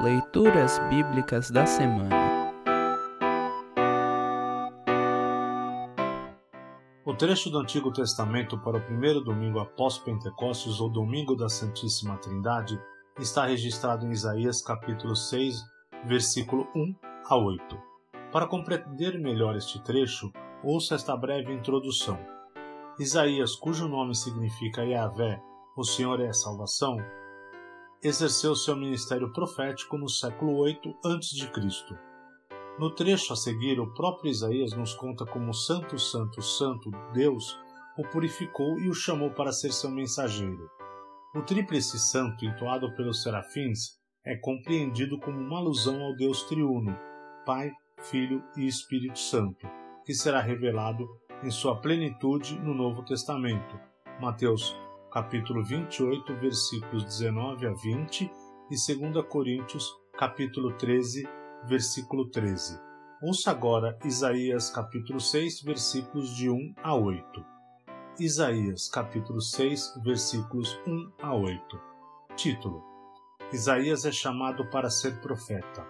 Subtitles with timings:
[0.00, 2.14] Leituras Bíblicas da Semana
[7.04, 12.16] O trecho do Antigo Testamento para o primeiro domingo após Pentecostes ou domingo da Santíssima
[12.18, 12.80] Trindade
[13.18, 15.56] está registrado em Isaías capítulo 6,
[16.04, 16.94] versículo 1
[17.28, 17.76] a 8.
[18.30, 22.20] Para compreender melhor este trecho, ouça esta breve introdução.
[23.00, 25.42] Isaías, cujo nome significa Yahvé,
[25.76, 26.98] o Senhor é a salvação,
[28.02, 31.98] exerceu seu ministério profético no século VIII a.C.
[32.78, 37.58] No trecho a seguir, o próprio Isaías nos conta como Santo, Santo, Santo Deus
[37.96, 40.70] o purificou e o chamou para ser seu mensageiro.
[41.34, 46.96] O tríplice santo entoado pelos serafins é compreendido como uma alusão ao Deus triuno,
[47.44, 49.68] Pai, Filho e Espírito Santo,
[50.04, 51.08] que será revelado
[51.42, 53.78] em sua plenitude no Novo Testamento.
[54.20, 54.76] Mateus
[55.10, 58.30] capítulo 28, versículos 19 a 20
[58.70, 61.26] e 2 Coríntios capítulo 13,
[61.66, 62.78] versículo 13.
[63.22, 67.44] Ouça agora Isaías capítulo 6, versículos de 1 a 8.
[68.20, 71.80] Isaías capítulo 6, versículos 1 a 8.
[72.36, 72.84] Título:
[73.50, 75.86] Isaías é chamado para ser profeta.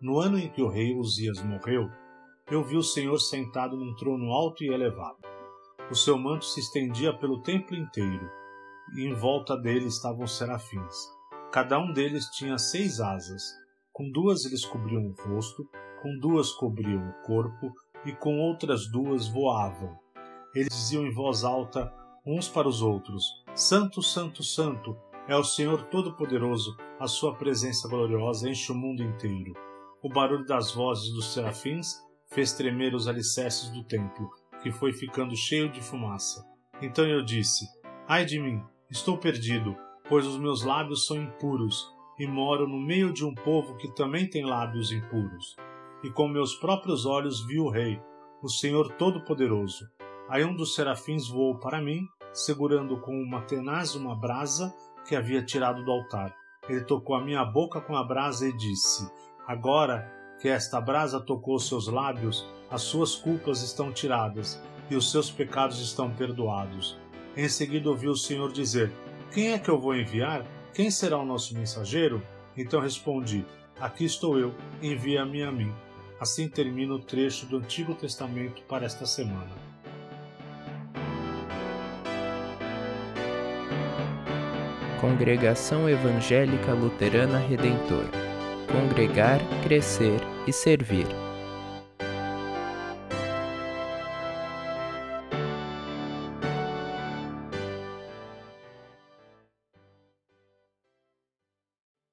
[0.00, 1.90] No ano em que o rei Uzias morreu,
[2.50, 5.31] eu vi o Senhor sentado num trono alto e elevado.
[5.92, 8.30] O seu manto se estendia pelo templo inteiro,
[8.96, 10.96] e em volta dele estavam serafins.
[11.52, 13.42] Cada um deles tinha seis asas.
[13.92, 15.68] Com duas eles cobriam o rosto,
[16.00, 17.70] com duas cobriam o corpo,
[18.06, 19.94] e com outras duas voavam.
[20.54, 21.92] Eles diziam em voz alta
[22.26, 23.22] uns para os outros:
[23.54, 24.96] Santo, Santo, Santo
[25.28, 29.52] é o Senhor Todo-Poderoso, a sua presença gloriosa enche o mundo inteiro.
[30.02, 34.30] O barulho das vozes dos serafins fez tremer os alicerces do templo,
[34.62, 36.44] que foi ficando cheio de fumaça.
[36.80, 37.66] Então eu disse:
[38.08, 39.76] Ai de mim, estou perdido,
[40.08, 44.28] pois os meus lábios são impuros, e moro no meio de um povo que também
[44.28, 45.56] tem lábios impuros.
[46.02, 48.00] E com meus próprios olhos vi o Rei,
[48.42, 49.84] o Senhor Todo-Poderoso.
[50.28, 54.74] Aí um dos serafins voou para mim, segurando com uma tenaz uma brasa
[55.06, 56.34] que havia tirado do altar.
[56.68, 59.10] Ele tocou a minha boca com a brasa e disse:
[59.46, 64.60] Agora que esta brasa tocou seus lábios, as suas culpas estão tiradas
[64.90, 66.98] e os seus pecados estão perdoados.
[67.36, 68.92] Em seguida ouviu o Senhor dizer:
[69.32, 70.44] Quem é que eu vou enviar?
[70.74, 72.20] Quem será o nosso mensageiro?
[72.56, 73.46] Então respondi:
[73.80, 75.72] Aqui estou eu, envia-me a mim.
[76.18, 79.52] Assim termina o trecho do Antigo Testamento para esta semana.
[85.00, 88.06] Congregação Evangélica Luterana Redentor
[88.72, 91.21] Congregar, Crescer e Servir.